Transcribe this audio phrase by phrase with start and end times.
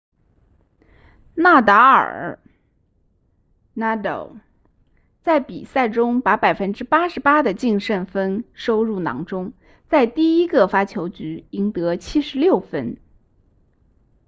[1.35, 2.39] 纳达尔
[3.75, 4.39] nadal
[5.21, 9.53] 在比赛中把 88% 的净胜分收入囊中
[9.89, 12.97] 在第一个发球局赢得76分